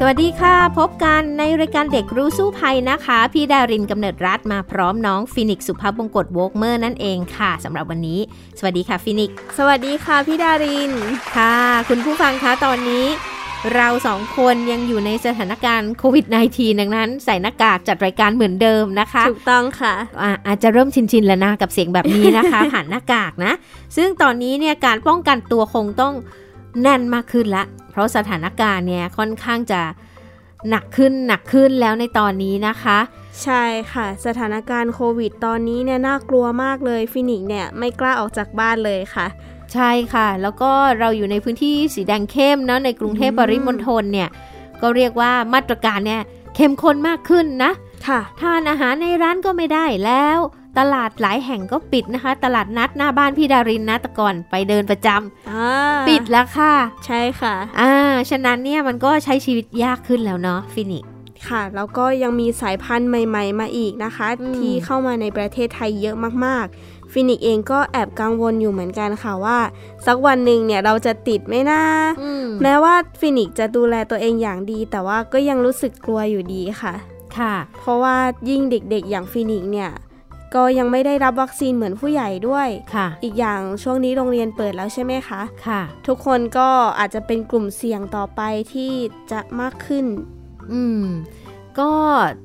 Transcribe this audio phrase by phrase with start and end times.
[0.00, 8.20] สวัสดีค่ะ พบกันในรายการเด็กรู้สู้ภัยนะคะ พี่ดารินกำเนิดรัฐมาพร้อมน้องฟินิกสุภาพบงกตโวกเมอร์นั่นเองค่ะสำหรับวันนี้
[8.58, 10.92] สวัสดีค่ะฟินิกสวัสดีค่ะพี่ดาริน
[11.36, 11.54] ค่ะ
[11.88, 13.06] คุณผู้ฟังคะตอนนี้
[13.74, 23.52] เราสองคนยังอยู่ในสถานการณ์โควิด -19 ดังนั้น ใส่หน้ากากจัดรายการเหมือนเดิมนะคะ ถูกต้องค่ะอาอาจจะเริ่มชินๆแล้วนะกับเสียงแบบนี้นะคะผ่านหน้ากากนะ
[23.96, 26.14] ซึ่งตอนนี้เนี่ยการป้องกันตัวคงต้อง
[26.82, 29.80] แน่นมากขึ้นละ เพราะสถานการณ์เนี่ยค่อนข้างจะ
[30.70, 32.98] หนักขึ้นหนักขึ้นแล้วในตอนนี้นะคะ
[33.42, 39.26] ใช่ค่ะ สถานการณ์โควิด ตอนนี้เนี่ยน่ากลัวมากเลยฟินิกเนี่ยไม่กล้าออกจากบ้านเลยค่ะ
[39.72, 44.28] ใช่ค่ะ แล้วก็เราอยู่ในพื้นที่สีแดงเข้มเนาะในกรุงเทพปริมณฑลเนี่ย
[44.82, 46.22] ก็เรียกว่ามาตรการเนี่ย
[46.56, 47.72] เข้มข้นมากขึ้นนะ
[48.06, 50.38] ค่ะทานอาหารในร้านก็ไม่ได้แล้ว
[50.78, 55.66] ตลาดหลายแห่งก็ปิดนะคะ ตลาดนัดหน้าบ้านพี่ดารินนะแต่ก่อนไปเดินประจำอ่า
[56.08, 56.74] ปิดแล้วค่ะ
[57.06, 61.04] ใช่ค่ะ อ่า ฉะนั้นเนี่ยมันก็ใช้ชีวิตยากขึ้นแล้วเนาะฟินิก
[61.48, 69.58] ค่ะ แล้วก็ยังมีสายพันธุ์ใหม่ ๆ มาอีกนะคะอืมที่เข้ามาในประเทศไทยเยอะมากๆ ฟินิกเองก็แอบกังวลอยู่เหมือนกันค่ะว่า
[70.06, 71.82] สักวันหนึ่งเนี่ยเราจะติดไหมนะ
[72.22, 76.94] อืมแม้ว่าฟินิกจะดูแลตัวเองอย่างดี แต่ว่าก็ยังรู้สึกกลัวอยู่ดีค่ะ
[77.38, 78.16] ค่ะ เพราะว่า
[78.48, 79.90] ยิ่งเด็กๆอย่างฟินิกเนี่ย
[80.54, 86.68] ก็ยังไม่ได้รับวัคซีนเหมือนผู้ใหญ่ด้วยค่ะ อีกอย่างช่วงนี้โรงเรียนเปิดแล้วใช่ไหมคะค่ะ ทุกคนก็
[86.98, 88.40] อาจจะเป็นกลุ่มเสี่ยงต่อไป
[88.72, 88.92] ที่
[89.30, 90.04] จะมากขึ้น
[90.72, 91.04] อืม
[91.80, 91.92] ก็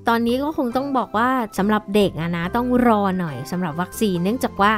[0.07, 4.71] ตอนนี้ก็คงต้องบอกว่าสำหรับเด็กอะนะต้องรอหน่อยสำหรับวัคซีน เนื่องจากว่า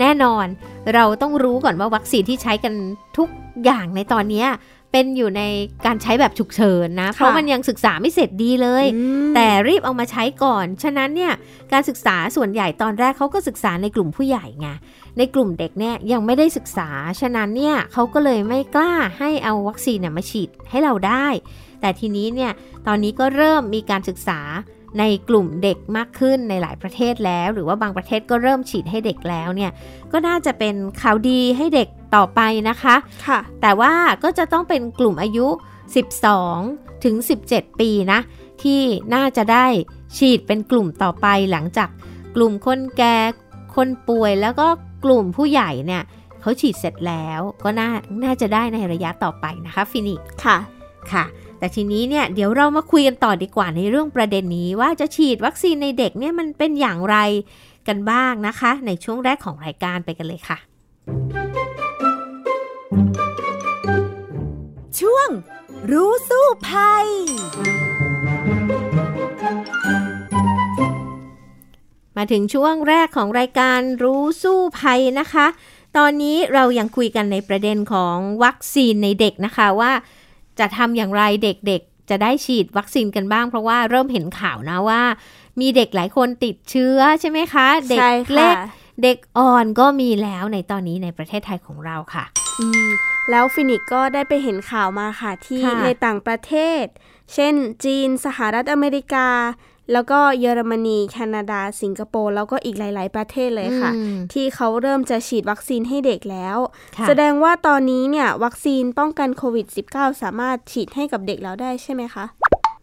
[0.00, 0.46] แน่นอน
[0.94, 2.74] เราต้องรู้ก่อนว่าวัคซีนที่ใช้กัน
[3.18, 3.28] ทุก
[3.64, 4.48] อย่างในตอนเนี้ย
[4.92, 5.42] เป็นอยู่ใน
[5.86, 8.84] การใช้แบบฉุกเฉินนะ เพราะมันยังศึกษาไม่เสร็จดีเลย
[9.34, 11.32] แต่รีบเอามาใช้ก่อน ฉะนั้นเนี่ย
[11.72, 14.68] การศึกษาส่วนใหญ่ตอนแรกเขาก็ศึกษาในกลุ่มผู้ใหญ่ไง
[15.18, 16.88] ในกลุ่มเด็กเนี่ยยังไม่ได้ศึกษา
[17.20, 21.26] ฉะนั้นเนี่ยเขาก็เลยไม่กล้าให้เอาวัคซีนเนี่ยมาฉีดให้เราได้
[21.80, 22.52] แต่ทีนี้เนี่ย
[22.86, 24.40] ตอนนี้ก็เริ่มมีการศึกษา
[24.98, 29.70] ในกลุ่มเด็กมากขึ้นในหลายประเทศแล้ว หรือว่าบางประเทศก็เริ่มฉีดให้เด็กแล้วเนี่ย
[30.12, 33.92] ก็น่าจะเป็นข่าวดีให้เด็กต่อไปนะคะค่ะ แต่ว่า
[34.24, 35.46] ก็จะต้องเป็นกลุ่มอายุ
[36.26, 37.14] 12 ถึง
[37.48, 38.20] 17 ปีนะ
[38.62, 38.80] ที่
[39.14, 39.66] น่าจะได้
[40.16, 41.88] ฉีดเป็นกลุ่มต่อไปหลังจาก
[42.34, 43.16] กลุ่มคนแก่
[43.74, 44.66] คนป่วยแล้วก็
[45.04, 46.02] กลุ่มผู้ใหญ่เนี่ย
[46.40, 47.90] เขาฉีดเสร็จแล้วก็น่า
[48.24, 50.58] น่าจะได้ในระยะต่อไปนะคะฟินิกค่ะ
[51.12, 51.24] ค่ะ
[51.62, 57.16] แต่ทีนี้เนี่ยเดี๋ยวเรามาคุยกันต่อดีกว่าในเรื่องประเด็นนี้ว่าจะฉีดวัคซีนในเด็กเนี่ยมันเป็นอย่างไร
[57.88, 60.58] กันบ้างนะคะ ในช่วงแรกของรายการไปกันเลยค่ะ
[65.00, 65.28] ช่วง
[65.90, 67.06] รู้สู้ภัย
[72.16, 75.46] มาถึงช่วงแรกของรายการรู้สู้ภัยนะคะ
[75.96, 79.92] ตอนนี้เรายังคุยกันในประเด็นของวัคซีนในเด็กนะคะว่า
[80.58, 85.02] จะทำอย่างไรเด็กๆ จะได้ฉีดวัคซีนกันบ้าง เพราะว่าเริ่มเห็นข่าวนะว่า
[85.60, 88.56] มีเด็กหลายคนติดเชื้อใช่ไหมคะ เด็กใช่ค่ะเล็ก
[89.02, 92.24] เด็กอ่อนก็มีแล้วในตอนนี้ในประเทศไทยของเราค่ะ
[92.60, 92.88] อืม
[93.30, 96.84] แล้วฟินิกก็ได้ไปเห็นข่าวมาค่ะที่ค่ะในต่างประเทศ
[97.34, 97.54] เช่น
[97.84, 99.28] จีน สหรัฐอเมริกา
[99.92, 106.58] แล้วก็เยอรมนีแคนาดา สิงคโปร์แล้วก็อีกหลาย ๆ ประเทศเลยค่ะอืมที่เขาเริ่มจะฉีดวัคซีนให้เด็กแล้ว
[106.96, 112.24] ค่ะแสดงว่าตอนนี้เนี่ย วัคซีนป้องกันโควิด -19 สามารถฉีดให้กับเด็กแล้วได้ใช่ไหมคะ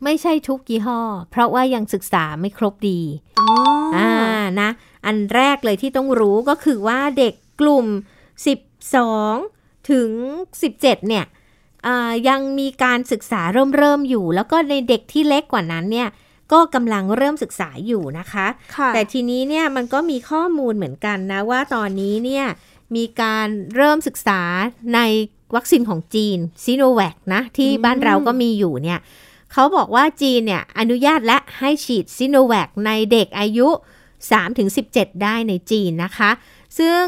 [0.04, 1.00] ไม่ใช่ทุกยี่ห้อ
[1.32, 3.02] เพราะว่ายังศึกษาไม่ครบดี
[3.40, 3.48] อ๋อ
[3.96, 4.12] ออ่า
[4.62, 4.70] นะ
[5.06, 7.86] อันแรกเลยที่ต้องรู้ก็คือว่าเด็กกลุ่ม
[9.08, 10.10] 12 ถึง
[10.60, 11.26] 17 เนี่ย
[11.88, 16.10] อ่ายังมีการศึกษาเริ่มเริ่มอยู่ แล้วก็ในเด็กที่เล็กกว่านั้นเนี่ย
[16.52, 22.46] ก็กำลังเริ่มศึกษาอยู่นะคะค่ะแต่ทีนี้เนี่ยมันก็มีข้อมูลเหมือนกันนะว่าตอนนี้เนี่ย
[22.96, 24.42] มีการเริ่มศึกษา
[24.96, 25.00] ใน
[25.56, 29.00] วัคซีนของจีนซีโนแวคนะที่บ้านเราก็มีอยู่เนี่ย
[29.54, 33.68] เขาบอกว่าจีนเนี่ยอนุญาตและให้ฉีดซีโนแวคในเด็กอายุ
[34.46, 36.32] 3-17 ได้ในจีนนะคะ
[36.80, 37.04] ซึ่ง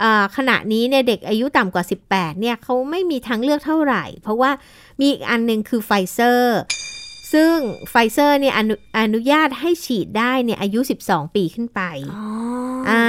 [0.00, 4.50] เอ่อขณะนี้เนี่ยเด็กอายุต่ำกว่า 18 เนี่ยเขาไม่มีทางเลือกเท่าไหร่ เพราะว่า
[5.00, 6.58] มีอีกอันหนึ่งคือไฟเซอร์
[7.32, 7.56] ซึ่ง
[7.90, 11.80] ไฟเซอร์เนี่ยอนุอนุญาตให้ฉีดได้เนี่ยอายุ 12 ปีขึ้นไป
[12.16, 12.26] อ๋อ
[12.90, 13.04] อ่า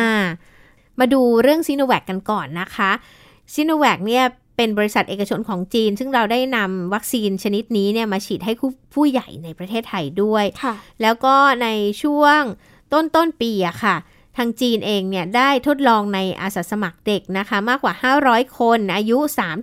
[1.00, 2.92] มาดูเรื่องซีโนแวคกันก่อนนะคะ
[3.54, 4.26] ซีโนแวคเนี่ย
[4.58, 11.68] เป็นบริษัทเอกชนของจีน ซึ่งเราได้นำวัคซีนชนิดนี้เนี่ยมาฉีดให้ผู้ผู้ใหญ่ในประเทศไทยด้วยค่ะแล้วก็ใน
[12.04, 12.42] ช่วง
[12.94, 13.96] ต้นต้นปีอะค่ะ
[14.38, 17.94] ทางจีนเองเนี่ยได้ทดลองในอาสาสมัครเด็กนะคะ มากกว่า
[18.26, 19.18] 500 คนอายุ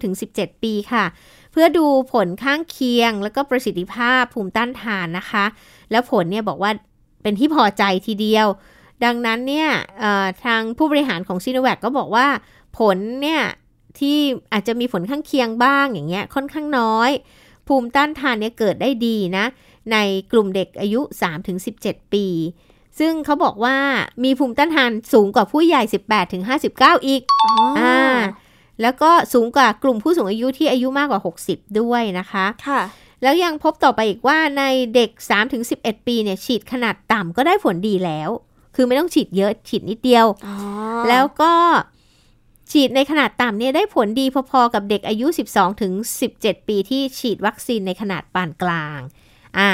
[0.08, 1.04] 3-17 ปีค่ะ
[1.50, 5.44] เพื่อดูผลข้างเคียง แล้วก็ประสิทธิภาพภูมิต้านทานนะคะ
[5.90, 6.70] แล้วผลเนี่ยบอกว่า
[7.22, 8.46] เป็นที่พอใจทีเดียว
[9.04, 9.68] ดังนั้นเนี่ย
[9.98, 12.26] เอ่อทางผู้บริหารของซีโนแวคก็บอกว่า
[12.78, 13.42] ผลเนี่ย
[13.98, 14.18] ที่
[14.52, 17.10] อาจจะมีผลข้างเคียงบ้างอย่างเงี้ยค่อนข้างน้อย
[17.66, 19.44] ภูมิต้านทานเนี่ยเกิดได้ดีนะ
[19.92, 19.96] ใน
[20.32, 21.00] กลุ่มเด็กอายุ
[21.56, 22.26] 3-17 ปี
[22.98, 23.76] ซึ่งเขาบอกว่า
[24.24, 25.82] มีภูมิต้านทานสูงกว่าผู้ใหญ่
[26.44, 27.96] 18-59 อีกอ๋อออ่า
[28.82, 32.80] แล้วก็สูงกว่ากลุ่มผู้สูงอายุที่อายุมากกว่า 60 ด้วยนะคะค่ะ
[33.22, 34.62] แล้วยังพบต่อไปอีกว่าใน
[34.94, 35.10] เด็ก
[35.58, 38.30] 3-11 ปีเนี่ยฉีดขนาดต่ำก็ได้ผลดีแล้ว
[38.74, 40.56] คือไม่ต้องฉีดเยอะฉีดนิดเดียวอ๋อ
[41.08, 41.52] แล้วก็
[42.70, 45.92] ฉีดในขนาดต่ำเนี่ยได้ผลดีพอๆ กับเด็กอายุ 12ถึง
[46.32, 49.00] 17 ปีที่ฉีดวัคซีนในขนาดปานกลาง
[49.58, 49.70] อ่า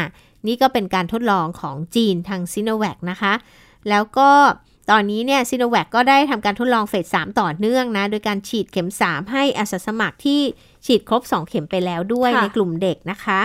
[0.47, 3.33] นี่ก็เป็นการทดลองของจีนทางซิโนแวคนะคะ
[3.89, 4.31] แล้วก็
[4.91, 10.41] ตอนนี้เนี่ยซิโนแวคก็ได้ทำการทดลองเฟส3ต่อเนื่องนะ โดยการฉีดเข็ม 3 ให้อาสาสมัครที่
[10.87, 13.41] ฉีดครบ 2 เข็มไปแล้วด้วยในกลุ่มเด็กนะคะ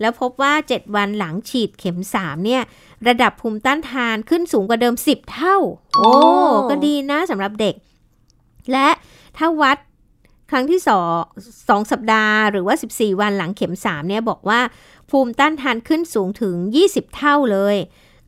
[0.00, 2.62] แล้วพบว่า 7 วันหลังฉีดเข็ม 3 เนี่ย
[3.08, 5.56] ระดับภูมิต้านทานขึ้นสูงกว่าเดิม 10 เท่า
[5.98, 6.12] โอ้
[6.70, 7.74] ก็ดีนะสำหรับเด็ก
[8.72, 8.88] และ
[9.36, 9.78] ถ้าวัด
[10.50, 11.20] ครั้งที่สอง
[11.68, 14.60] สองสัปดาห์หรือว่า 14 วันหลังเข็ม 3 เนี่ยบอกว่า
[15.10, 16.54] ภูมิต้านทานขึ้นสูงถึง
[16.86, 17.76] 20 เท่าเลย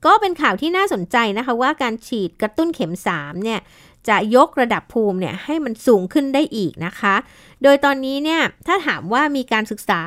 [0.05, 3.61] ก็เป็นข่าวที่น่าสนใจนะคะว่าการฉีดกระตุ้นเข็ม 3 เนี่ย
[4.09, 7.15] จะยกระดับภูมิเนี่ยให้มันสูงขึ้นได้อีกนะคะ
[7.63, 10.01] โดยตอนนี้เนี่ยถ้าถามว่ามีการศึกษา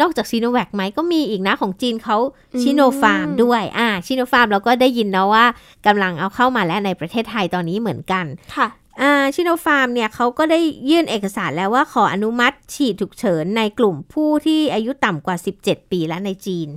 [0.00, 2.16] นอกจากซีโนแวคไหมก็มีอีกนะของจีนเขา
[2.62, 5.44] ซิโนฟาร์มด้วยอ่าซิโนฟาร์มเราก็ได้ยินนะว่า
[5.86, 8.24] กำลังเอาเข้ามาแล้วในประเทศไทยตอนนี้เหมือนกัน
[8.56, 8.68] ค่ะ
[9.00, 10.60] อ่าซิโนฟาร์มเนี่ยเขาก็ได้
[10.90, 16.68] ยื่นเอกสารแล้วว่าขออนุมัติฉีดฉุกเฉินในกลุ่มผู้ที่อายุต่ำกว่า 17 ปีแล้วในจีน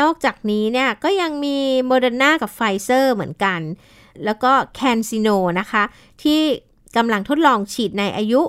[0.00, 3.60] นอกจากนี้เนี่ยก็ยังมีโมเดอร์นากับไฟเซอร์เหมือนกัน
[4.24, 5.28] แล้วก็แคนซิโน
[5.60, 5.82] นะคะ
[6.22, 6.40] ที่
[6.96, 8.40] กำลังทดลองฉีดในอายุ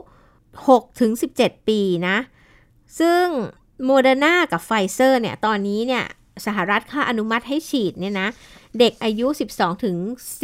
[0.80, 2.18] 6-17 ปีนะ
[3.00, 3.25] ซึ่ง
[3.86, 6.04] โมเดอร์นากับไฟเซอร์เนี่ย ตอนนี้เนี่ย
[6.45, 8.30] สหรัฐเขาอนุมัติให้ฉีดเนี่ยนะ
[8.80, 9.95] เด็กอายุ 12 ถึง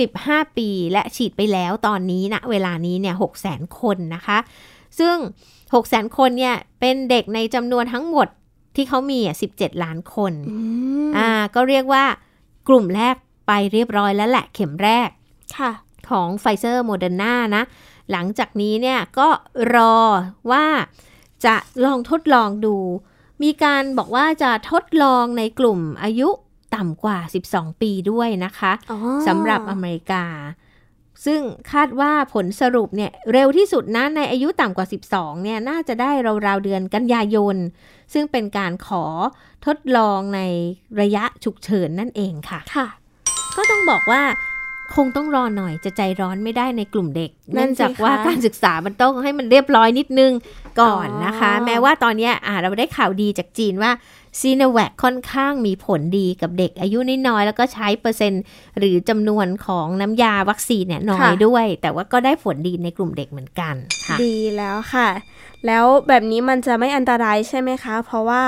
[0.03, 4.37] 15 ปี และฉีดไปแล้วตอนนี้นะ เวลานี้เนี่ย6 0 0 0 0คนนะคะ
[4.99, 5.15] ซึ่ง
[5.73, 8.27] 6 0 0 0 0 คนเนี่ย เป็นเด็กในจำนวนทั้งหมด
[8.75, 10.57] ที่เขามีอะ17 ล้านคนอื
[11.07, 12.05] มอ่าก็เรียกว่า
[12.67, 13.15] กลุ่มแรก
[13.47, 15.09] ไปเรียบร้อยแล้วแหละเข็มแรก
[15.57, 15.71] ค่ะ
[16.09, 17.63] ของไฟเซอร์โมเดอร์นานะ
[18.11, 19.27] หลังจากนี้เนี่ยก็
[19.75, 19.95] รอ
[20.51, 20.65] ว่า
[21.45, 21.55] จะ
[21.85, 22.75] ลองทดลองดู
[23.43, 26.29] มีการบอกว่าจะทดลองในกลุ่มอายุ
[26.75, 27.17] ต่ำกว่า
[27.51, 28.97] 12 ปีด้วยนะคะอ๋อ
[29.27, 30.25] สำหรับอเมริกา
[31.25, 31.41] ซึ่ง
[31.71, 36.11] คาดว่าผลสรุปเนี่ยเร็วที่สุดนะในอายุต่ำกว่า 12เนี่ยน่าจะได้
[36.47, 37.55] ราวๆเดือนกันยายน
[38.13, 39.05] ซึ่งเป็นการขอ
[39.65, 40.41] ทดลองใน
[41.01, 42.87] ระยะฉุกเฉินนั่นเองค่ะ ค่ะ
[43.57, 44.21] ก็ต้องบอกว่า
[44.95, 50.31] คงต้องรอหน่อยจะใจร้อนไม่ได้ในกลุ่มเด็กนั่เนื่นองสิจากว่าคะการศึกษามันต้องให้มันเรียบร้อยนิดนึง
[50.81, 53.91] ก่อนนะคะอ๋อแม้ว่าตอนเนี้ยอ่าเราได้ข่าวดีจากจีนว่า
[54.39, 58.43] ซีโนแวคค่อนข้างมีผลดีกับเด็กอายุน้อยๆแล้วก็ใช้เปอร์เซ็นต์
[58.77, 63.75] หรือจำนวนของน้ำยาวัคซีนเนี่ยน้อยด้วย แต่ว่าก็ได้ผลดีในกลุ่มเด็กเหมือนกัน
[64.07, 65.09] ค่ะดีแล้วค่ะ
[65.65, 68.43] แล้วแบบนี้มันจะไม่อันตรายใช่ไหมคะ เพราะว่า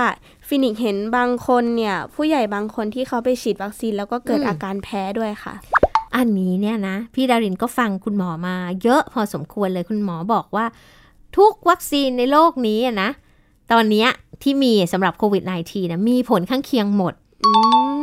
[0.47, 5.55] ฟินิกซ์เห็นบางคนเนี่ย ผู้ใหญ่บางคนที่เขาไปฉีดวัคซีนแล้วก็เกิดอืมอาการแพ้ด้วยค่ะ
[6.15, 10.65] อันนี้เนี่ยนะ พี่ดารินก็ฟังคุณหมอมาเยอะพอสมควรเลยคุณหมอบอกว่า
[11.37, 13.09] ทุกวัคซีนในโลกนี้อะนะ
[13.71, 14.09] ตอนเนี้ย
[14.43, 17.13] ที่มีสำหรับโควิด -19 นะมีผลข้างเคียงหมด
[17.45, 17.51] อื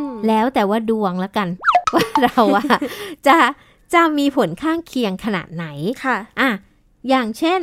[0.06, 1.48] มแล้วแต่ว่าดวงแล้วกัน
[1.94, 2.64] ว่าเราอะ
[3.26, 3.36] จะ
[3.94, 5.66] จะมีผลข้างเคียงขนาดไหน
[6.04, 6.50] ค่ะอะ
[7.08, 7.60] อย่างเช่น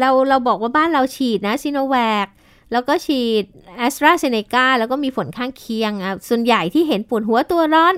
[0.00, 2.26] เราเราบอกว่าบ้านเราฉีดนะซิโนแวค
[2.72, 3.44] แล้วก็ฉีด
[3.76, 7.94] แอสตราเซเนกาแล้วก็มีผลข้างเคียงอะส่วนใหญ่ที่เห็นปวดหัวตัวร้อน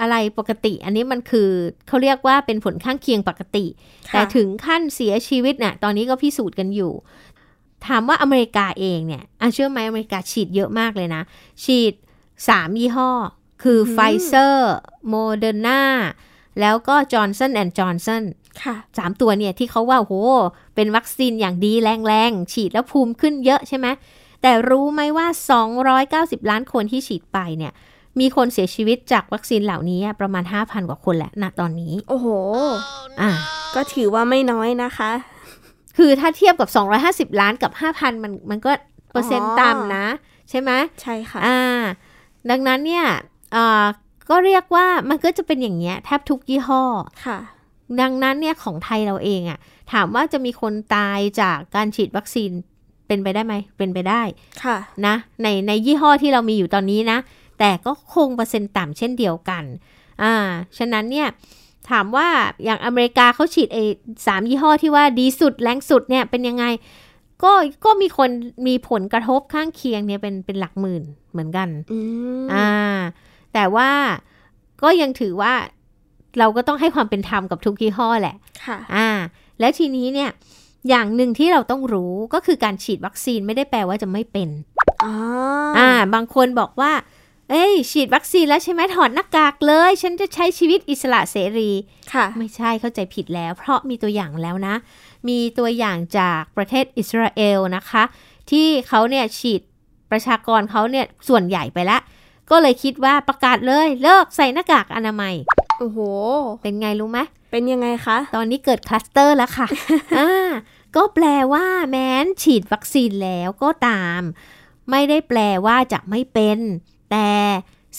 [0.00, 1.48] อะไรปกติ อันนี้มันคือ
[1.88, 3.66] เขาเรียกว่าเป็นผลข้างเคียงปกติ
[4.08, 6.92] ค่ะแต่ถึงขั้นเสียชีวิตน่ะตอนนี้ก็พิสูจน์กันอยู่
[7.86, 11.22] ถามว่าอเมริกาเองเนี่ยอะเชื่อไหมอเมริกาฉีดเยอะมากเลยนะ
[11.64, 11.94] ฉีด
[12.36, 13.10] 3ยี่ห้อ
[13.62, 14.74] คือไฟเซอร์
[15.08, 15.82] โมเดอร์นา
[16.60, 18.24] แล้วก็จอห์นสันแอนด์จอห์นสัน
[18.62, 20.12] ค่ะสามตัวเนี่ยที่เขาว่าโห
[20.74, 23.86] เป็นวัคซีนอย่างดีแรงๆ ฉีดแล้วภูมิขึ้นเยอะใช่ไหม
[24.42, 25.26] แต่รู้ไหมว่า
[25.84, 27.72] 290 ล้านคนที่ฉีดไปเนี่ย
[28.20, 32.26] มีคนเสียชีวิตจากวัคซีนเหล่านี้ประมาณ 5,000 กว่าคนแหละณตอนนี้ โอ้โห
[33.20, 33.30] อ่า
[33.74, 35.10] ก็ถือว่าไม่น้อยนะคะ
[35.96, 36.68] คือถ้าเทียบกับ
[37.34, 38.70] 250 ล้านกับ 5,000 มันมันก็
[39.12, 40.06] เปอร์เซ็นต์อ๋อต่ำนะ
[40.50, 41.60] ใช่ไหมใช่ค่ะ อ่า
[42.50, 43.06] ดังนั้นเนี่ย
[43.54, 43.84] อ่า
[44.30, 46.82] ก็เรียกว่ามันก็จะเป็นอย่างเงี้ยแทบทุกยี่ห้อ
[47.26, 47.38] ค่ะ
[48.00, 49.58] ดังนั้นเนี่ยของไทยเราเองอะ่ะ
[49.92, 52.50] ถามว่าจะมีคนตายจากการฉีดวัคซีน
[53.06, 54.22] เป็นไปได้ไหม เป็นไปได้
[54.64, 57.18] ค่ะ นะ ในในยี่ห้อที่เรามีอยู่ตอนนี้นะ
[57.58, 59.64] แต่ก็คงเปอร์เซ็นต์ต่ำเช่นเดียวกัน
[60.22, 60.34] อ่า
[60.78, 61.28] ฉะนั้นเนี่ย
[61.90, 62.28] ถามว่า
[62.64, 63.84] อย่างอเมริกาเขาฉีดไอ้
[64.26, 66.64] สามยี่ห้อที่ว่าดีสุดแรงสุดเนี่ยเป็นยังไง
[67.42, 67.52] ก็
[67.84, 68.30] ก็มีคน
[68.66, 71.98] มีผลกระทบข้างเคียงเนี่ยเป็นเป็นหลักหมื่นเหมือนกันอื
[72.42, 72.70] มอ่า
[73.54, 73.90] แต่ว่า
[74.82, 75.52] ก็ยังถือว่า
[76.38, 79.08] เราก็ต้องให้ความเป็นธรรมกับทุกยี่ห้อแหละ ค่ะ อ่า
[79.60, 80.30] แล้วทีนี้เนี่ย
[80.88, 84.48] อย่างหนึ่งที่เราต้องรู้ก็คือการฉีดวัคซีนไม่ได้แปลว่าจะไม่เป็น
[85.04, 85.12] อ๋อ
[85.78, 86.92] อ่า บางคนบอกว่า
[87.50, 91.70] เอ้ย ฉีดวัคซีนแล้วใช่ไหมถอดหน้ากากเลย ฉันจะใช้ชีวิตอิสระเสรี
[92.12, 94.74] ค่ะ ไม่ใช่เข้าใจผิดแล้ว เพราะมีตัวอย่างแล้วนะ
[95.28, 98.02] มีตัวอย่างจากประเทศอิสราเอลนะคะ
[98.50, 99.60] ที่เขาเนี่ยฉีด
[100.10, 102.00] ประชากรเขาเนี่ยส่วนใหญ่ไปแล้ว
[102.50, 105.34] ก็เลยคิดว่าประกาศเลยเลิกใส่หน้ากากอนามัย
[105.78, 105.98] โอ้โห
[106.62, 107.18] เป็นไงรู้ไหม
[107.50, 109.66] เป็นยังไงคะ ตอนนี้เกิดคลัสเตอร์แล้วค่ะ
[110.18, 110.50] อ่า
[110.96, 114.20] ก็แปลว่าแม้นฉีดวัคซีนแล้วก็ตาม
[114.90, 116.58] ไม่ได้แปลว่าจะไม่เป็น
[117.14, 117.32] แต่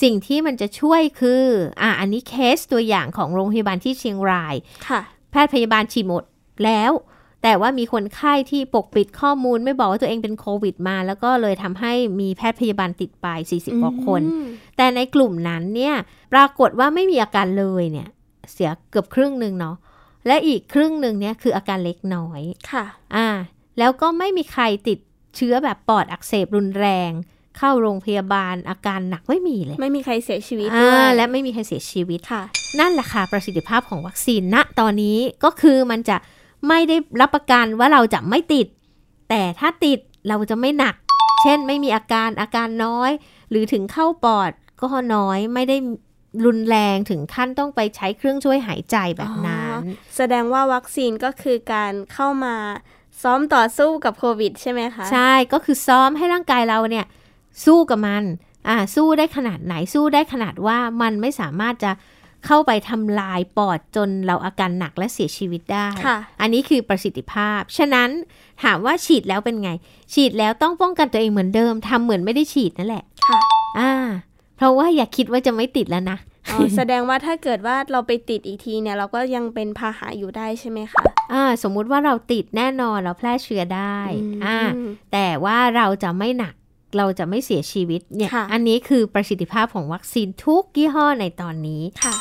[0.02, 1.44] สิ่งที่มันจะช่วยคือ
[1.82, 4.56] อ่าอันนี้เคสตัวอย่างของโรงพยาบาลที่เชียงราย
[4.88, 6.24] ค่ะ แพทย์พยาบาลฉีดหมด
[6.66, 6.92] แล้ว
[7.44, 15.96] แต่ว่ามีคนไข้ที่ปกปิดข้อมูลไม่บอกว่าตัวเองเป็นโควิดมา แล้วก็เลยทำให้มีแพทย์พยาบาลติดไป 40กว่าคนอืมแต่ในกลุ่มนั้นเนี่ย
[16.34, 18.08] ปรากฏว่าไม่มีอาการเลยเนี่ย
[18.52, 19.76] เสียเกือบครึ่งหนึ่งเนาะ
[20.28, 22.42] และอีกครึ่งหนึ่งเนี่ยคืออาการเล็กน้อย
[22.72, 23.30] ค่ะ อ่า
[23.80, 25.00] แล้วก็ไม่มีใครติด
[25.36, 27.12] เชื้อแบบปอดอักเสบรุนแรง
[27.58, 32.44] เข้าโรงพยาบาลอาการหนักไม่มีเลย ไม่มีใครเสียชีวิตอ่าด้วยและไม่มีใครเสียชีวิตค่ะ
[32.80, 36.18] นั่นแหละค่ะประสิทธิภาพของวัคซีนณตอนนี้ก็คือมันจะ
[36.68, 38.68] ไม่ได้รับประกันว่าเราจะไม่ติด
[39.30, 40.96] แต่ถ้าติดเราจะไม่หนัก
[41.42, 43.12] เช่นไม่มีอาการอาการน้อย
[43.50, 45.78] หรือถึงเข้าปอดก็น้อยไม่ได้
[46.46, 49.82] รุนแรงถึงขั้นต้องไปใช้เครื่องช่วยหายใจแบบนั้น
[50.18, 52.56] แสดงว่าวัคซีนก็คือการเข้ามา
[53.22, 57.06] ซ้อมต่อสู้กับโควิดใช่ไหมคะ ใช่ก็คือซ้อมให้ร่างกายเราเนี่ย
[57.66, 58.24] สู้กับมัน
[58.68, 61.92] อ่าสู้ได้ขนาดไหนสู้ได้ขนาดว่ามันไม่สามารถจะ
[62.46, 68.10] เข้าไปทำลายปอดจนเราอาการหนักและเสียชีวิตได้ค่ะอันนี้คือประสิทธิภาพ ฉะนั้น
[68.64, 69.70] ถามว่าฉีดแล้วเป็นไง
[70.14, 73.40] ฉีดแล้วต้องป้องกันตัวเองเหมือนเดิมทำเหมือนไม่ได้ฉีดนั่นแหละค่ะ
[73.80, 73.94] อ่า
[74.58, 76.18] เพราะว่าอย่าคิดว่าจะไม่ติดแล้วนะ
[76.52, 83.98] อ๋อแสดงว่าถ้าเกิดว่าเราไปติดอีกทีเนี่ย เราก็ยังเป็นพาหะอยู่ได้ใช่ไหมคะอ่าสมมุติว่าเราติดแน่นอนเราแพร่เชื้อได้
[84.46, 84.60] อ่า
[85.14, 86.54] แต่ว่าเราจะไม่หนัก
[86.98, 92.14] เราจะไม่เสียชีวิตเนี่ยค่ะอันนี้คือประสิทธิภาพของวัคซีนทุกยี่ห้อในตอนนี้ค่ะ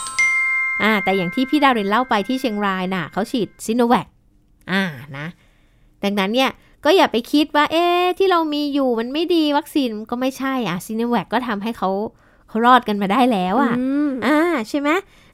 [0.83, 4.07] อ่าแต่อย่างที่พี่ดาวเรนเล่าไปที่เชียงรายน่ะเขาฉีดซิโนแวค
[4.73, 4.83] อ่า
[5.19, 5.27] นะ
[6.03, 6.51] ดังนั้นเนี่ย
[6.85, 11.91] ก็อย่าไปคิดว่า เอ๊ะที่เรามีอยู่มันไม่ดีวัคซีนก็ไม่ใช่อะซิโนแวคก็ทำให้เขา
[12.49, 14.39] เขารอดกันมาได้แล้วอะอืมอ่า
[14.69, 14.91] ใช่ไหม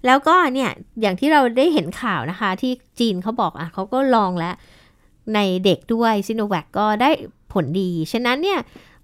[0.07, 0.71] แล้วก็เนี่ย
[1.01, 4.55] อย่างที่เราได้เห็นข่าวนะคะ ที่จีนเขาบอกอะเขาก็ลองแล้ว
[5.35, 7.11] ในเด็กด้วยซิโนแวคก็ได้
[7.53, 8.59] ผลดี ฉะนั้นเนี่ย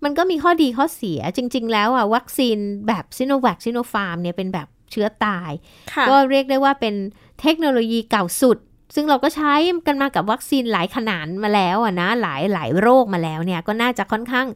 [0.05, 5.51] มันก็มีข้อดีข้อเสียจริง ๆ แล้วอะวัคซีนแบบซิโนแวคซิโนฟาร์มเนี่ยเป็นแบบเชื้อตาย
[5.93, 6.95] ค่ะก็เรียกได้ว่าเป็น
[7.41, 8.59] เทคโนโลยีเก่าสุด
[8.95, 9.53] ซึ่งเราก็ใช้
[9.87, 14.47] กันมากับวัคซีนหลายขนานมาแล้วอะนะหลายหลายโรคมาแล้วเนี่ยก็น่าจะค่อนข้าง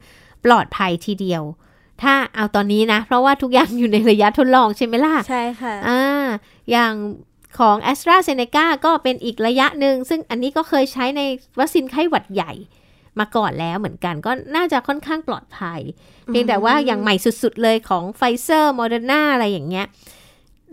[0.45, 1.43] ปลอดภัยทีเดียว
[2.03, 6.27] ถ้าเอาตอนนี้นะ เพราะว่าทุกอย่างอยู่ในระยะทดลองใช่ไหมล่ะ ใช่ค่ะอ่า
[6.71, 6.95] อย่าง
[7.59, 11.23] ของ AstraZeneca ก็เป็นอีกระยะหนึ่ง ซึ่งอันนี้ก็เคยใช้ใน
[11.59, 12.53] วัคซีนไข้หวัดใหญ่
[13.19, 15.81] มาก่อนแล้วเหมือนกันก็น่าจะค่อนข้างปลอดภัย
[16.27, 19.87] เพียงแต่ว่าอย่างใหม่สุดๆเลยของไฟเซอร์โมเดอร์นาอะไรอย่างเงี้ย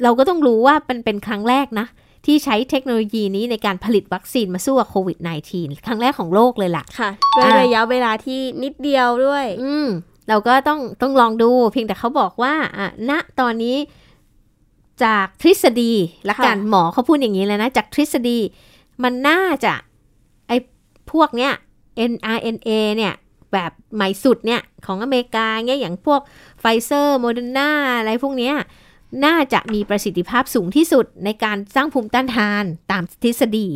[0.04, 1.88] เราก็ต้องรู้ว่ามันเป็นครั้งแรกนะ
[2.26, 5.18] ที่ใช้เทคโนโลยีนี้ในการผลิตวัคซีนมาสู้กับโควิด
[5.52, 9.88] -19 ครั้งแรกของโลกเลยล่ะ ค่ะด้วยอ่าระยะเวลาที่นิดเดียวด้วย อืม
[10.30, 13.78] เราก็ต้องต้องลองดู เพียงแต่เขาบอกว่าอะณตอนนี้
[15.04, 15.94] จากทฤษฎี
[16.30, 18.40] ละกันค่ะหมอเขาพูดอย่างนี้เลยนะ จากทฤษฎี
[19.04, 19.74] มันน่าจะ
[20.48, 20.58] ไอ้
[21.12, 21.52] พวกเนี้ย
[22.12, 23.14] mRNA เนี่ย
[23.54, 26.22] แบบใหม่สุดเนี่ยของอเมริกาเนี่ยอย่างพวก
[26.60, 28.56] ไฟเซอร์โมเดอร์นาอะไรพวกเนี้ย
[29.26, 33.70] น่าจะมีประสิทธิภาพสูงที่สุดในการสร้างภูมิต้านทานตามทฤษฎี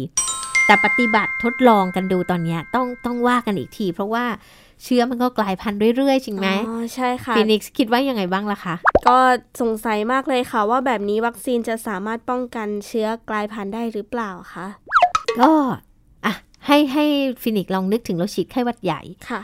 [0.66, 4.26] แต่ปฏิบัติทดลองกันดูตอนเนี้ยต้องต้องว่ากันอีกที เพราะว่า
[4.84, 8.76] เชื้อมันก็กลายพันธุ์เรื่อย ๆ จริงไหมอ๋อ ใช่ค่ะฟีนิกซ์คิดว่ายังไงบ้างล่ะคะ
[9.08, 9.18] ก็
[9.62, 14.68] สงสัยมากเลยค่ะ ว่าแบบนี้วัคซีนจะสามารถป้องกันเชื้อกลายพันธุ์ได้หรือเปล่าคะ
[15.40, 15.91] ก็อะ
[16.68, 17.06] ให้ให้
[17.42, 19.42] ฟินิกซ์ลองนึกถึงเราฉีดไข้หวัดใหญ่ค่ะ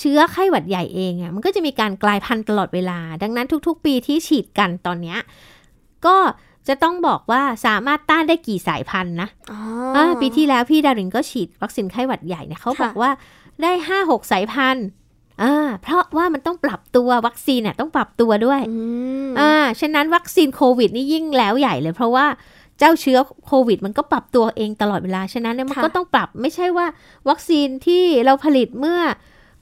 [0.00, 5.18] เชื้อไข้หวัดใหญ่เองอะมันก็จะมีการกลายพันธุ์ตลอดเวลา ดังนั้นทุก ๆ ปีที่ฉีดกันตอนเนี้ย
[6.06, 6.16] ก็
[6.68, 9.58] จะต้องบอกว่าสามารถต้านได้กี่สายพันธุ์นะอ๋อ
[9.96, 13.10] อ่าปีที่แล้วพี่ดารินก็ฉีดวัคซีนไข้หวัดใหญ่เนี่ยเขาบอกค่ะว่า
[13.62, 14.86] ได้ห้าหกสายพันธุ์
[15.42, 18.80] อ่าเพราะว่ามันต้องปรับตัววัคซีนเนี่ยต้องปรับตัวด้วยอื
[19.28, 22.26] มอ่าฉะนั้นวัคซีนโควิดนี่ยิ่งแล้วใหญ่เลย เพราะว่า
[22.78, 26.86] เจ้าเชื้อโควิด มันก็ปรับตัวเองตลอดเวลา ฉะนั้นเนี่ยมันค่ะก็ต้องปรับไม่ใช่ว่า
[27.28, 29.00] วัคซีนที่เราผลิตเมื่อ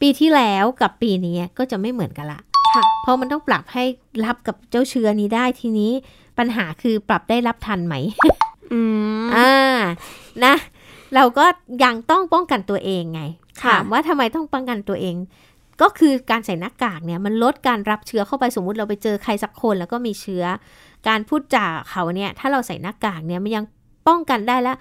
[0.01, 2.41] ปีที่แล้วกับปีนี้ก็จะไม่เหมือนกันละ
[2.75, 3.85] ค่ะเพราะมันต้องปรับให้
[4.25, 5.93] รับกับเจ้าเชื้อนี้ได้ทีนี้
[6.39, 7.95] ปัญหาคือปรับได้รับทันไหม
[8.73, 8.81] อื
[9.23, 9.53] มอ่า
[10.45, 10.55] นะ
[11.15, 11.45] เราก็
[11.85, 13.23] ยังต้องป้องกันตัวเองไง
[13.63, 15.15] ค่ะถามว่าทำไมต้องป้องกันตัวเอง
[15.83, 20.45] ก็คือการใส่หน้ากากเนี่ยมันลดการรับเชื้อเข้าไปสมมุติเราไปเจอใครสักคนแล้วก็มีเชื้อ
[21.09, 23.65] การพูดจาเขาเนี่ยถ้าเราใส่หน้ากากเนี่ยมันยัง
[24.09, 24.75] ป้องกันได้ละ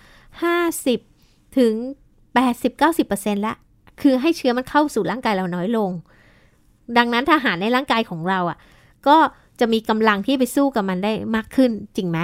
[0.44, 1.00] ห้าสิบ
[1.58, 1.74] ถึง
[2.34, 3.56] แปดสิบเก้าสิบเปอร์เซ็นต์ละ
[4.02, 5.92] คือให้เชื้อมันเข้าสู่ร่างกายเราน้อยลง
[6.98, 8.58] ดังนั้นทหารในร่างกายของเราอะ
[9.08, 9.18] ก็
[9.60, 12.20] จะมีกำลังที่ไปสู้กับมันได้มากขึ้นจริงไหม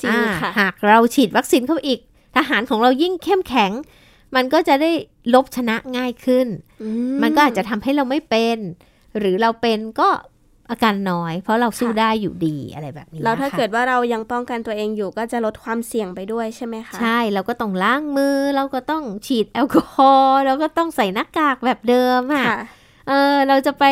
[0.00, 2.00] จริงอ่าค่ะ หากเราฉีดวัคซีนเข้าไปอีก
[2.36, 3.72] ทหารของเรายิ่งเข้มแข็ง
[4.34, 4.90] มันก็จะได้
[5.34, 6.46] ลบชนะง่ายขึ้น
[6.82, 6.88] อื
[7.22, 8.58] มันก็อาจจะทำให้เราไม่เป็น
[9.18, 10.08] หรือเราเป็นก็
[10.70, 22.60] อาการน้อย เพราะเราสู้ได้อยู่ดีอะไรแบบนี้แล้วถ้านะคะเกิดว่าเรายังป้องกันตัวเองอยู่ก็จะลดความเสี่ยงไปด้วยใช่ไหมคะใช่เราก็ต้องล้างมือ เราก็ต้องฉีดแอลกอฮอล์เราก็ต้องใส่หน้ากากแบบเดิมอะค่ะ
[23.08, 23.84] เออเราจะไป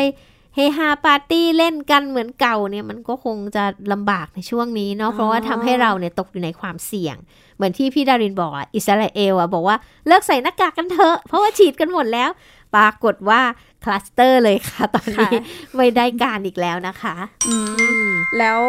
[0.54, 7.16] เฮฮาปาร์ตี้เล่นกันเหมือนเก่าเนี่ยมันก็คงจะลำบากในช่วงนี้เนาะเพราะว่าทำให้เราเนี่ยตกอยู่ในความเสี่ยง
[7.56, 12.30] เหมือนที่พี่ดารินบอกอะอิสราเอลอะบอกว่าเลิกใส่หน้ากากกันเถอะเพราะว่าฉีดกันหมดแล้ว
[12.74, 13.40] ปรากฏว่า
[13.84, 15.42] คลัสเตอร์เลยค่ะ ตอนนี้ค่ะ
[15.76, 17.14] ไม่ได้การอีกแล้วนะคะ
[17.48, 18.60] อืมอืมแล้ว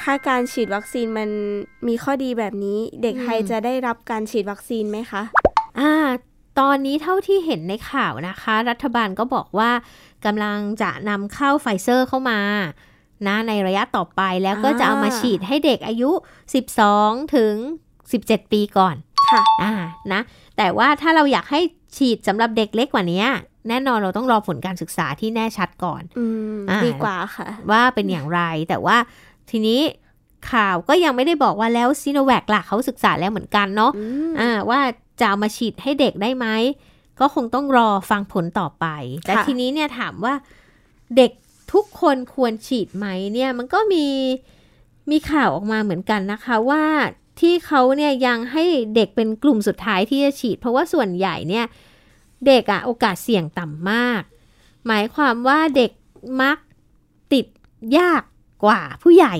[0.00, 1.30] ถ้าการฉีดวัคซีนมัน
[1.88, 5.22] มีข้อดีแบบนี้ เด็กไทยอืมจะได้รับการฉีดวัคซีนไหมคะ
[5.80, 5.92] อ่า
[6.60, 9.70] ตอนนี้เท่าที่เห็นในข่าวนะคะ รัฐบาลก็บอกว่า
[10.26, 12.40] กำลังจะนำเข้าไฟเซอร์เข้ามา
[13.26, 16.10] นะในระยะต่อไปแล้วก็จะเอามาอ่าฉีดให้เด็กอายุ
[16.72, 17.54] 12 ถึง
[18.02, 18.96] 17 ปีก่อน
[19.30, 19.72] ค่ะ อ่า
[20.12, 20.20] นะ
[20.56, 21.60] แต่ว่าถ้าเราอยากให้
[21.96, 23.24] ฉีดสำหรับเด็กเล็กกว่านี้
[23.68, 26.24] แน่นอนเราต้องรอผลการศึกษาที่แน่ชัดก่อนอื
[26.56, 28.96] มอ่าดีกว่าค่ะ ว่าเป็นอย่างไร แต่ว่า
[29.50, 29.80] ทีนี้
[30.52, 34.80] ข่าวก็ยังไม่ได้บอกว่าแล้วซีโนแวคล่ะเขาศึกษาแล้วเหมือนกันเนาะอืมอ่า ว่า
[35.20, 36.46] จะเอามาฉีดให้เด็กได้ไหม
[37.20, 38.86] ก็คงต้องรอฟังผลต่อไป
[39.24, 40.34] แต่ค่ะทีนี้เนี่ยถามว่า
[41.16, 41.30] เด็ก
[41.72, 44.06] ทุกคนควรฉีดไหมเนี่ยมันก็มี
[45.10, 46.84] มีข่าวออกมาเหมือนกันนะคะว่า
[47.40, 48.64] ที่เขาเนี่ยยังให้
[48.94, 51.66] เด็กเป็นกลุ่มสุดท้ายที่จะฉีด เพราะว่าส่วนใหญ่เนี่ย
[52.46, 54.22] เด็กอะโอกาสเสี่ยงต่ำมาก
[54.86, 55.90] หมายความว่าเด็ก
[56.42, 56.58] มัก
[57.32, 57.46] ติด
[57.98, 58.22] ยาก
[58.64, 59.34] กว่าผู้ใหญ่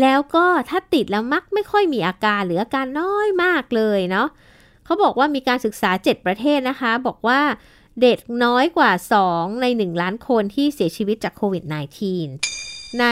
[0.00, 4.28] แล้วก็ถ้าติดแล้วมักไม่ค่อยมีอาการหรืออาการน้อยมากเลยเนาะ
[4.90, 7.40] เขาบอกว่ามีการศึกษา 7 ประเทศนะคะ บอกว่า
[8.02, 8.90] เด็กน้อยกว่า
[9.26, 11.64] 2 ใน 1 ล้านคนที่เสียชีวิตจากโควิด
[12.32, 13.06] -19 ใน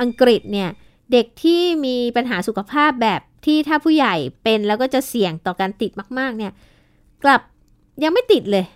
[0.00, 0.70] อังกฤษเนี่ย
[1.12, 6.52] เด็กที่มีปัญหาสุขภาพแบบที่ถ้าผู้ใหญ่เป็นแล้วก็จะเสี่ยงต่อการติดมาก ๆ เนี่ย
[7.24, 7.40] กลับ
[8.02, 8.66] ยังไม่ติดเลย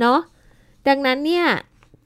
[0.00, 0.18] เนาะ
[0.88, 1.46] ดังนั้นเนี่ย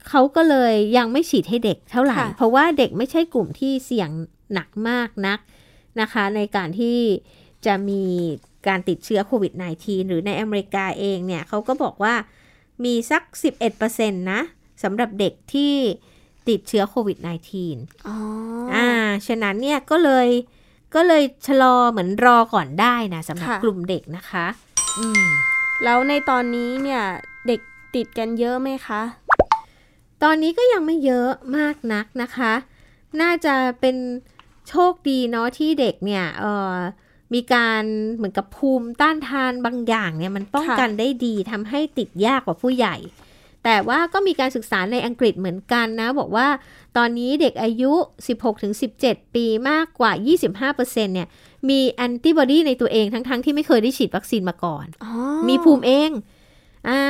[0.09, 4.09] เขาก็เลยยังไม่ฉีดให้เด็กเท่าไหร่ค่ะเพราะว่าเด็กไม่ใช่กลุ่มที่เสี่ยง
[4.53, 5.39] หนักมากนัก
[6.01, 6.99] นะคะ ในการที่
[7.65, 8.03] จะมี
[8.67, 12.13] การติดเชื้อโควิด -19 หรือในอเมริกาเองเนี่ยเขาก็บอกว่า
[12.83, 13.23] มีสัก
[13.73, 14.41] 11%นะ
[14.83, 15.73] สำหรับเด็กที่
[16.49, 17.17] ติดเชื้อโควิด
[17.61, 18.17] -19 อ๋อ
[18.75, 18.87] อ่า
[19.27, 20.27] ฉะนั้นเนี่ยก็เลย
[20.95, 24.45] ก็เลยชะลอเหมือนรอก่อนได้นะสำหรับค่ะกลุ่มเด็กนะคะ
[24.99, 25.25] อืม
[25.83, 27.03] แล้วในตอนนี้เนี่ย
[27.47, 27.59] เด็ก
[27.95, 29.01] ติดกันเยอะไหมคะ
[30.23, 32.53] ตอนนี้ก็ยังไม่เยอะมากนักนะคะ
[33.21, 33.95] น่าจะเป็น
[34.69, 36.75] โชคดีเนาะที่เด็กเนี่ย เอ่อ
[37.33, 37.83] มีการ
[38.15, 42.95] เหมือนกับภูมิต้านทานบางอย่างเนี่ยมันป้องค่ะกันได้ดีทำให้ติดยากกว่าผู้ใหญ่
[43.63, 46.47] แต่ว่าก็มีการศึกษาในอังกฤษเหมือนกันนะ บอกว่า
[46.97, 47.91] ตอนนี้เด็กอายุ
[48.63, 50.11] 16-17 ปีมากกว่า
[50.73, 51.27] 25%เนี่ย
[51.69, 55.11] มีแอนติบอดีในตัวเองทั้งๆที่ไม่เคยได้ฉีดวัคซีนมาก่อนอ๋อ
[55.47, 56.09] มีภูมิเอง
[56.89, 57.01] อ่า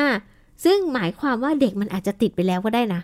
[0.64, 3.02] ซึ่งหมายความว่าเด็กมันอาจจะติดไปแล้วก็ได้นะ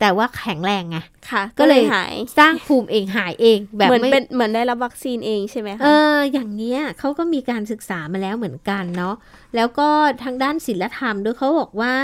[0.00, 0.98] แต่ว่าแข็งแรงไง
[1.30, 9.14] ค่ะ ก็ก็เลเลยยหายสร้างภูมิเองหายเอง แบบเหมือนไม่เป็นเหมือนได้รับวัคซีนเองใช่ไหมคะเอออย่างเนี้ยเขาก็มีการศึกษามาแล้วเหมือนกันเนาะ
[9.56, 9.88] แล้วก็
[10.22, 11.94] ทางด้านศิลธรรมด้วยเขาบอกว่า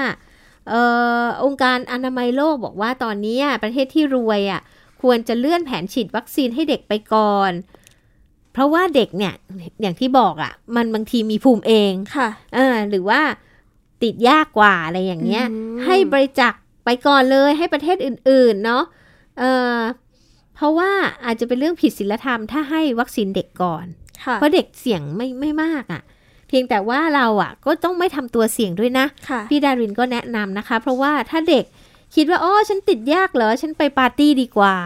[0.69, 0.83] เอ่
[1.23, 4.61] อองค์การอนามัยโลกบอกว่าตอนนี้ประเทศที่รวยอะ
[5.03, 7.53] ควรจะเลื่อนแผนฉีดวัคซีนให้เด็กไปก่อน
[8.53, 9.35] เพราะว่าเด็กเนี่ย
[9.83, 13.21] อย่างที่บอกอะ มันบางทีมีภูมิเองค่ะเออหรือว่า
[14.03, 16.55] ติดยากกว่าอะไรอย่างเงี้ยอืมให้บริจาค
[16.87, 18.85] ไปก่อนเลยให้ประเทศอื่นๆเนาะ
[19.39, 19.45] เอ
[19.77, 19.79] อ
[20.57, 20.91] เพราะว่า
[21.25, 23.87] อาจจะเป็นเรื่องผิดศีลธรรมถ้าให้วัคซีนเด็กก่อน
[24.25, 26.03] ค่ะเพราะเด็กเสี่ยงไม่ไม่มากอะ่ะ
[26.49, 31.65] เพียงแต่ว่าเราอะ่ะ ก็ต้องไม่ทำตัวเสี่ยงด้วยนะค่ะพี่ดารินก็แนะนำนะคะ เพราะว่าถ้าเด็ก
[32.15, 34.77] คิดว่าอ๋อฉันติดยากเหรอ ฉันไปปาร์ตี้ดีกว่า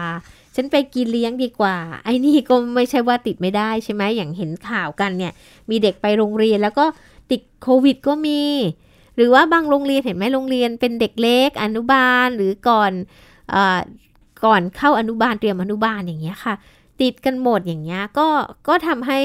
[0.55, 5.33] ฉันไปกินเลี้ยงดีกว่า ไอ้นี่ก็ไม่ใช่ว่าติดไม่ได้ใช่ไหมอย่างเห็นข่าวกันเนี่ย
[5.69, 6.85] มีเด็กไปโรงเรียนแล้วก็
[7.31, 8.41] ติดโควิดก็มี
[8.90, 8.90] ห
[9.21, 12.91] รือว่าบางโรงเรียนเห็นไหมโรงเรียนเป็นเด็กเล็กอนุบาลหรือก่อน
[13.51, 13.79] เออ
[14.45, 16.53] ก่อนเข้าอนุบาลเตรียมอนุบาลอย่างเงี้ยค่ะ
[17.01, 18.27] ติดกันหมดอย่างเงี้ยก็
[18.67, 19.19] ก็ทำให้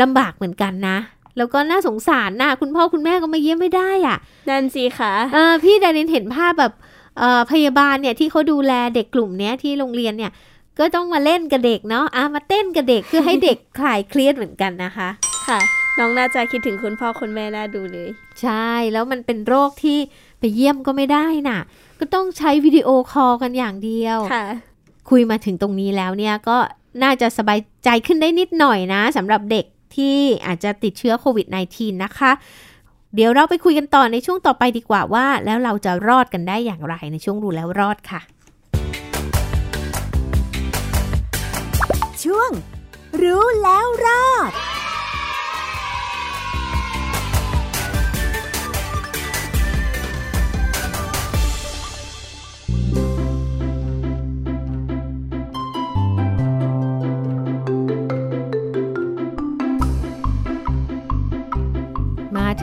[0.00, 0.98] ลำบากเหมือนกันนะ
[1.36, 4.16] แล้วก็น่าสงสารนะคุณพ่อคุณแม่ก็มาเยี่ยมไม่ได้อะ่ะ
[4.48, 6.72] นั่นสิคะเออพี่ดารินเห็นภาพแบบ
[7.18, 10.32] เอ่อพยาบาลเนี่ยที่เขาดูแลเด็กกลุ่มเนี้ยที่โรงเรียนเนี่ย
[10.78, 15.08] ก็ต้องมาเล่นกับเด็กเนาะอะมาเต้นกับเด็กเพื่อให้เด็กคลายเครียดเหมือนกันนะคะ
[15.48, 15.58] ค่ะ
[15.98, 18.08] น้องน่าจะคิดถึงคุณพ่อคุณแม่น่าดูเลย
[18.42, 19.98] ใช่แล้วมันเป็นโรคที่
[20.40, 21.60] ไปเยี่ยมก็ไม่ได้น่ะ
[22.00, 24.44] ก็ต้องใช้วิดีโอคอลกันอย่างเดียวค่ะ
[25.10, 26.56] คุยมาถึงตรงนี้แล้วเนี่ยก็
[27.02, 32.32] น่าจะสบายใจขึ้นได้นิดหน่อยนะสำหรับเด็กที่อาจจะติดเชื้อโควิด -19 นะคะ
[33.14, 38.20] เดี๋ยวเราไปคุยกันต่อในช่วงต่อไปดีกว่าว่า แล้วเราจะรอดกันได้อย่างไรในช่วงรู้แล้วรอดค่ะ
[42.24, 42.50] ช่วง
[43.22, 44.52] รู้แล้วรอด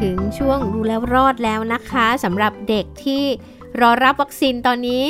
[0.04, 3.24] ถึงช่วงรู้แล้วรอดแล้วนะคะสำหรับเด็กที่
[3.82, 5.04] รอรับวัคซีนตอนนี้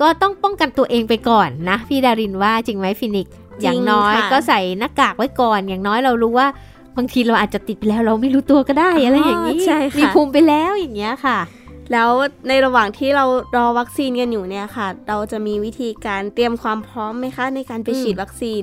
[0.00, 6.46] ก็ต้องป้องกันตัวเองไปก่อนนะ พี่ดารินว่าจริงไหมฟินิกซ์อย่างน้อยค่ะก็ใส่หน้ากากไว้ก่อน อย่างน้อยเรารู้ว่า
[6.96, 11.38] บางทีเราอาจจะติดไปแล้วเราไม่รู้ตัวก็ได้อะไรอย่างนี้ใช่ค่ะมีภูมิไปแล้วอย่างเงี้ยค่ะ
[11.92, 12.10] แล้ว
[12.48, 13.24] ในระหว่างที่เรา
[13.56, 18.62] รอวัคซีนกันอยู่เนี่ยค่ะ เราจะมีวิธีการเตรียมความพร้อมไหมคะ ในการไปอืมฉีดวัคซีน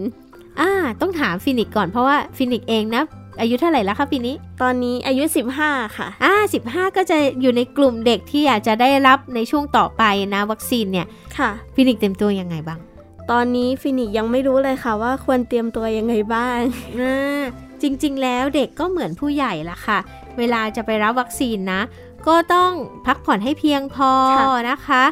[0.60, 3.04] อ่าต้องถามฟินิกซ์ก่อนเพราะว่าฟินิกซ์เองนะ
[3.40, 5.24] อายุเท่าไหร่แล้วคะปีนี้ ตอนนี้อายุ
[5.60, 12.80] 15 ค่ะอ่าสิบห้าก็จะอยู่ในกลุ่มเด็กที่อาจจะได้รับในช่วงต่อไปนะวัคซีนเนี่ยค่ะฟินิกซ์เตรียมตัวยังไงบ้าง
[13.32, 16.60] ตอนนี้ฟินิกซ์ยังไม่รู้เลยค่ะว่าควรเตรียมตัวยังไงบ้าง
[17.00, 17.44] อ่า
[17.82, 20.00] จริงๆ แล้วเด็กก็เหมือนผู้ใหญ่ละค่ะ
[20.38, 21.82] เวลาจะไปรับวัคซีนนะ
[22.28, 22.72] ก็ต้อง
[23.06, 25.04] พักผ่อนให้เพียงพอค่ะนะคะ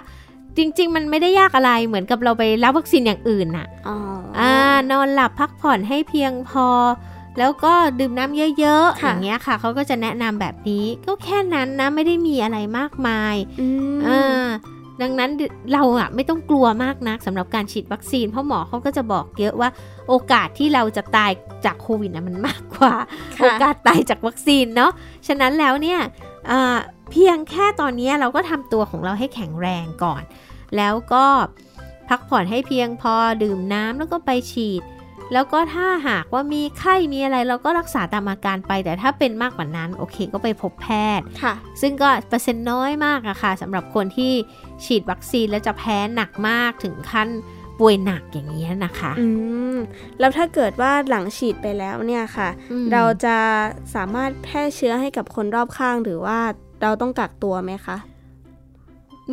[0.58, 3.98] จริงๆ มันไม่ได้ยากอะไรเหมือนกับเราไปรับวัคซีนอย่างอื่นน่ะอ๋อ
[4.40, 4.52] ออ่า
[4.92, 6.68] นอนหลับพักผ่อนให้เพียงพอ
[7.40, 14.46] แล้วก็ดื่มน้ำเยอะๆค่ะอย่างเงี้ยค่ะเขาก็จะแนะนำแบบนี้ ก็แค่นั้นนะไม่ได้มีอะไรมากมายอืมอ่า
[15.02, 15.32] ดังนั้น
[15.74, 19.70] เราอะไม่ต้องกลัวมากนักสำหรับการฉีดวัคซีน เพราะหมอเขาก็จะบอกเยอะว่า
[20.08, 21.32] โอกาสที่เราจะตาย
[21.66, 22.94] จากโควิดนะมันมากกว่า
[23.38, 24.92] ค่ะโอกาสตายจากวัคซีนเนาะ
[25.28, 26.00] ฉะนั้นแล้วเนี่ย
[26.52, 26.78] อ่า
[27.12, 30.24] เพียงแค่ตอนนี้เราก็ทำตัวของเราให้แข็งแรงก่อน
[30.78, 31.26] แล้วก็
[32.10, 34.84] พักผ่อนให้เพียงพอดื่มน้ำแล้วก็ไปฉีด
[35.34, 40.88] แล้วก็ถ้าหากว่ามีไข้มีอะไรเราก็รักษาตามอาการไป แต่ถ้าเป็นมากกว่านั้นโอเคก็ไปพบแพ
[41.20, 44.34] ทย์ค่ะ ซึ่งก็เปอร์เซ็นต์น้อยมากอะค่ะสำหรับคนที่
[44.86, 47.30] ฉีดวัคซีนแล้วจะแพ้หนักมากถึงขั้น
[47.80, 49.28] ป่วยหนักอย่างนี้ยนะคะ อื
[49.76, 49.78] ม
[50.20, 53.38] แล้วถ้าเกิดว่าหลังฉีดไปแล้วเนี่ยค่ะอืมเราจะ
[53.96, 56.40] สามารถแพร่เชื้อให้กับคนรอบข้างหรือว่า
[56.82, 57.98] เราต้องกักตัวไหมคะ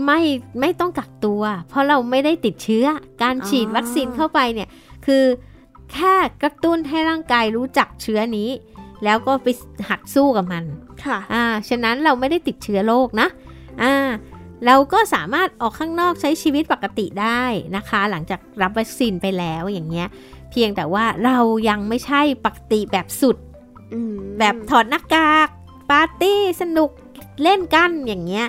[0.06, 0.20] ไม่
[0.60, 2.86] ไม่ต้องกักตัว เพราะเราไม่ได้ติดเชื้อ
[3.22, 4.68] การฉีดอ๋อวัคซีนเข้าไปเนี่ย
[5.06, 5.24] คือ
[5.92, 8.50] แค่กระตุ้นให้ร่างกายรู้จักเชื้อนี้
[9.04, 9.46] แล้วก็ไป
[9.88, 10.64] หัดสู้กับมัน
[11.04, 13.28] ค่ะอ่าฉะนั้นเราไม่ได้ติดเชื้อโรคนะ
[13.82, 13.94] อ่า
[14.66, 17.42] เราก็สามารถออกข้างนอกใช้ชีวิตปกติได้
[17.76, 20.08] นะคะ หลังจากรับวัคซีนไปแล้วอย่างเงี้ย
[20.50, 23.36] เพียงแต่ว่าเรายังไม่ใช่ปกติแบบสุด
[23.92, 25.48] อืมแบบถอดหน้ากาก
[25.90, 26.90] ปาร์ตี้สนุก
[27.42, 28.46] เล่นกันอย่างเงี้ย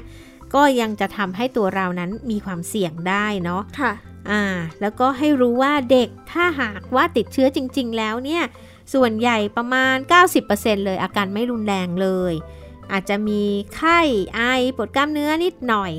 [0.53, 3.91] ก็ยังจะทำให้ตัวเรานั้นมีความเสี่ยงได้เนาะค่ะ
[4.29, 4.43] อ่า
[4.81, 8.43] แล้วก็ให้รู้ว่าเด็กถ้าหากว่าติดเชื้อจริง ๆ แล้วเนี่ย
[8.93, 9.95] ส่วนใหญ่ประมาณ
[10.41, 12.33] 90%เลยอาการไม่รุนแรงเลย
[12.91, 13.43] อาจจะมี
[13.75, 13.99] ไข้
[14.35, 14.41] ไอ
[14.75, 15.91] ปวดกล้ามเนื้อนิดหน่อย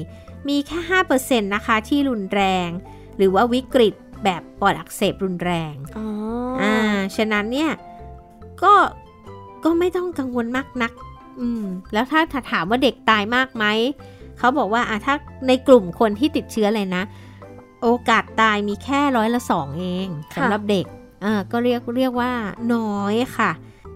[0.49, 0.79] มีแค่
[1.13, 2.69] 5%นะคะที่รุนแรง
[3.17, 6.07] หรือว่าวิกฤตแบบปอดอักเสบรุนแรงอ๋อ
[6.63, 6.75] อ่า
[7.17, 7.71] ฉะนั้นเนี่ย
[8.63, 8.75] ก็
[9.65, 10.93] ก็ไม่ต้องกังวลมากนัก
[11.41, 13.65] อืม แล้วถ้าถ้าถามว่าเด็กตายมากไหม
[14.39, 15.15] เขาบอกว่าอะถ้า
[15.49, 17.03] ในกลุ่มคนที่ติดเชื้อเลยนะ
[17.83, 20.87] โอกาสตายมีแค่ร้อยละสองเองสำหรับเด็ก
[21.25, 22.33] อ่าก็เรียกเรียกว่า
[22.75, 23.51] น้อยค่ะ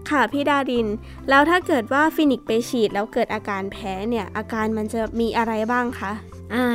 [0.09, 0.87] ค่ะพี่ดาริน
[1.29, 6.11] แล้วถ้าเกิดว่าฟินิกซ์ไปฉีดแล้วเกิดอาการแพ้เนี่ย อาการมันจะมีอะไรบ้างคะ
[6.53, 6.65] อ่า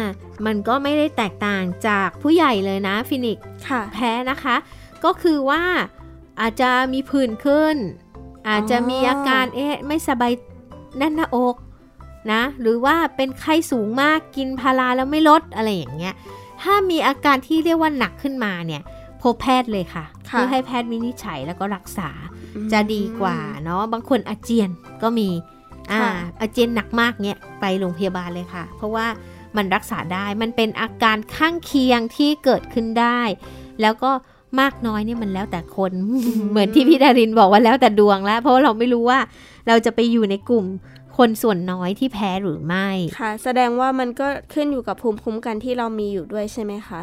[0.46, 4.56] มันก็ไม่ได้แตกต่างจากผู้ใหญ่เลยนะฟินิกซ์ค่ะแพ้นะคะ
[5.04, 5.62] ก็คือว่า
[6.40, 7.76] อาจจะมีผื่นขึ้น
[8.48, 10.32] อาจจะมีอาการเอ๊ะไม่สบาย
[10.98, 11.56] แน่นหน้าอก
[12.32, 16.14] นะ หรือว่าเป็นไข้สูงมากกินพาราแล้วไม่ลดอะไรอย่างเงี้ย
[16.62, 18.82] ถ้ามีอาการที่เรียกว่าหนักขึ้นมาเนี่ย
[19.22, 22.10] พบแพทย์เลยค่ะค่ะเพื่อให้แพทย์วินิจฉัยแล้วก็รักษา
[22.56, 24.70] อืมจะดีกว่าเนาะบางคนอาเจียน
[25.02, 25.28] ก็มี
[25.90, 29.06] อ่าค่ะอาเจียนหนักมากเนี่ยไปโรงพยาบาลเลยค่ะ เพราะว่า
[29.56, 33.20] มันรักษาได้มันเป็นอาการข้างเคียงที่เกิดขึ้นได้
[33.80, 34.10] แล้วก็
[34.60, 35.92] มากน้อยเนี่ยมันแล้วแต่คน
[36.50, 39.18] เหมือนที่พี่ดารินบอกว่าแล้วแต่ดวงแล้ว เพราะว่าเราไม่รู้ว่า
[39.68, 40.64] เราจะไปอยู่ในกลุ่ม
[41.18, 42.88] คนส่วนน้อยที่แพ้หรือไม่
[43.20, 47.02] ค่ะ แสดงว่ามันก็ขึ้นอยู่กับภูมิคุ้มกันที่เรามีอยู่ด้วยใช่ไหมคะ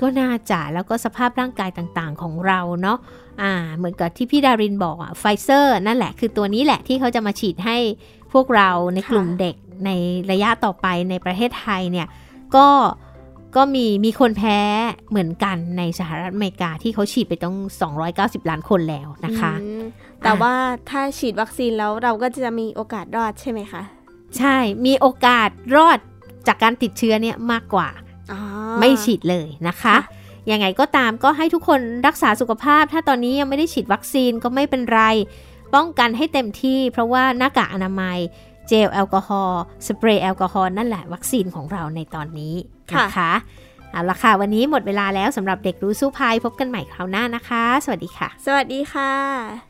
[0.00, 2.98] ก็น่าจะแล้วก็สภาพร่างกายต่างๆของเราเนาะ
[3.42, 7.76] อ่า เหมือนกับที่พี่ดารินบอกอะไฟเซอร์นั่นแหละ คือตัวนี้แหละที่เขาจะมาฉีดให้
[8.32, 9.54] พวกเราในกลุ่มเด็ก
[9.86, 9.90] ใน
[10.30, 12.08] ระยะต่อไปในประเทศไทยเนี่ย
[12.56, 12.66] ก็
[13.56, 14.58] ก็มีมีคนแพ้
[15.10, 17.56] เหมือนกันในสหรัฐอเมริกาที่เขาฉีดไปต้อง
[18.02, 19.84] 290 ล้านคนแล้วนะคะอืม
[20.24, 20.54] แต่ว่า
[20.90, 23.82] ถ้าฉีดวัคซีนแล้วเราก็จะมีโอกาสรอดใช่ไหมคะ
[24.38, 24.56] ใช่
[24.86, 25.98] มีโอกาสรอด
[26.46, 27.88] จากการติดเชื้อเนี่ยมากกว่า
[28.32, 28.40] อ๋อ
[28.80, 29.98] ไม่ฉีดเลยนะคะค่ะ
[30.50, 35.02] ยังไงก็ตามก็ให้ทุกคนรักษาสุขภาพ ถ้าตอนนี้ยังไม่ได้ฉีดวัคซีนก็ไม่เป็นไร
[35.74, 38.18] ป้องกันให้เต็มที่ เพราะว่าหน้ากากอนามัย
[38.68, 42.54] เจลแอลกอฮอล์สเปรย์แอลกอฮอล์นั่นแหละวัคซีนของเราในตอนนี้
[42.94, 43.32] นะคะ
[43.90, 49.69] เอาละค่ะ วันนี้หมดเวลาแล้วสำหรับเด็กรู้สู้ภัยพบกันใหม่คราวหน้านะคะ สวัสดีค่ะ สวัสดีค่ะ